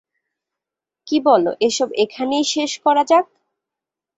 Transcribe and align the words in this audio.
কী 1.07 1.17
বলো 1.27 1.51
এসব 1.67 1.89
এখানেই 2.03 2.45
শেষ 2.53 2.71
করা 2.85 3.03
যাক? 3.03 3.25